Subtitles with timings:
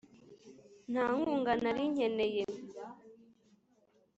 [0.91, 2.43] nta nkunga nari nkeneye,